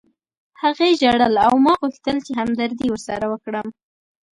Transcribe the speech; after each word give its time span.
هغې 0.61 0.89
ژړل 0.99 1.35
او 1.45 1.53
ما 1.65 1.73
غوښتل 1.81 2.17
چې 2.25 2.31
همدردي 2.39 2.87
ورسره 2.89 3.25
وکړم 3.31 3.67